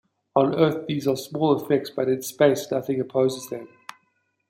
[0.35, 3.67] On Earth, these are small effects, but in space, nothing opposes them.